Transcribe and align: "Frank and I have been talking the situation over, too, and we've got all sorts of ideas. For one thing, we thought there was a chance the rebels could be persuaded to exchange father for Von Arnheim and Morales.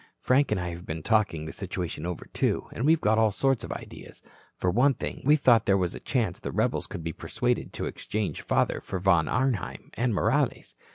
"Frank 0.19 0.51
and 0.51 0.59
I 0.59 0.69
have 0.69 0.87
been 0.87 1.03
talking 1.03 1.45
the 1.45 1.53
situation 1.53 2.07
over, 2.07 2.25
too, 2.33 2.67
and 2.73 2.87
we've 2.87 2.99
got 2.99 3.19
all 3.19 3.29
sorts 3.31 3.63
of 3.63 3.71
ideas. 3.71 4.23
For 4.57 4.71
one 4.71 4.95
thing, 4.95 5.21
we 5.25 5.35
thought 5.35 5.67
there 5.67 5.77
was 5.77 5.93
a 5.93 5.99
chance 5.99 6.39
the 6.39 6.51
rebels 6.51 6.87
could 6.87 7.03
be 7.03 7.13
persuaded 7.13 7.71
to 7.73 7.85
exchange 7.85 8.41
father 8.41 8.81
for 8.81 8.97
Von 8.97 9.27
Arnheim 9.27 9.91
and 9.93 10.11
Morales. 10.15 10.73